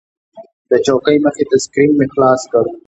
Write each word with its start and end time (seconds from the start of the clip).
د 0.69 0.71
چوکۍ 0.85 1.17
مخې 1.25 1.43
ته 1.49 1.57
سکرین 1.63 1.91
مې 1.97 2.05
خلاص 2.13 2.41
کړ. 2.51 2.65